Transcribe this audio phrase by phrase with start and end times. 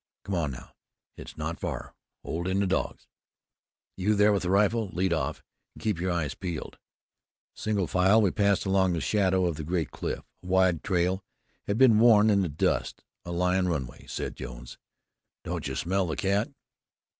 [0.23, 0.71] Come on, now.
[1.15, 1.93] It's not far.
[2.23, 3.07] Hold in the dogs.
[3.95, 5.43] You there with the rifle, lead off,
[5.75, 6.79] and keep your eyes peeled."
[7.55, 10.23] Single file, we passed along in the shadow of the great cliff.
[10.41, 11.23] A wide trail
[11.67, 13.03] had been worn in the dust.
[13.25, 14.79] "A lion run way," said Jones.
[15.43, 16.49] "Don't you smell the cat?"